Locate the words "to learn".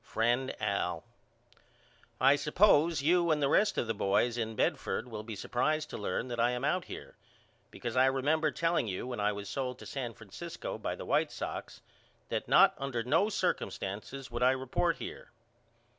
5.91-6.27